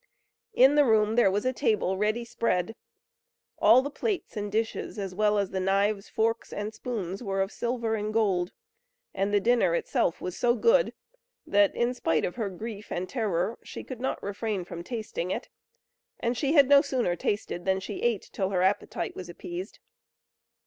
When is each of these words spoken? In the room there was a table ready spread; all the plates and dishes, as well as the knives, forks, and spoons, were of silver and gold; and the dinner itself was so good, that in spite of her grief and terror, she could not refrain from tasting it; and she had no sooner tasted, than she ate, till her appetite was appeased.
In 0.55 0.73
the 0.73 0.83
room 0.83 1.15
there 1.15 1.29
was 1.29 1.45
a 1.45 1.53
table 1.53 1.95
ready 1.95 2.25
spread; 2.25 2.73
all 3.59 3.83
the 3.83 3.91
plates 3.91 4.35
and 4.35 4.51
dishes, 4.51 4.97
as 4.97 5.13
well 5.13 5.37
as 5.37 5.51
the 5.51 5.59
knives, 5.59 6.09
forks, 6.09 6.51
and 6.51 6.73
spoons, 6.73 7.21
were 7.21 7.39
of 7.39 7.51
silver 7.51 7.93
and 7.93 8.11
gold; 8.11 8.51
and 9.13 9.31
the 9.31 9.39
dinner 9.39 9.75
itself 9.75 10.19
was 10.19 10.35
so 10.35 10.55
good, 10.55 10.95
that 11.45 11.75
in 11.75 11.93
spite 11.93 12.25
of 12.25 12.33
her 12.33 12.49
grief 12.49 12.91
and 12.91 13.09
terror, 13.09 13.59
she 13.63 13.83
could 13.83 13.99
not 13.99 14.23
refrain 14.23 14.65
from 14.65 14.83
tasting 14.83 15.29
it; 15.29 15.49
and 16.19 16.35
she 16.35 16.53
had 16.53 16.67
no 16.67 16.81
sooner 16.81 17.15
tasted, 17.15 17.65
than 17.65 17.79
she 17.79 18.01
ate, 18.01 18.27
till 18.33 18.49
her 18.49 18.63
appetite 18.63 19.15
was 19.15 19.29
appeased. 19.29 19.77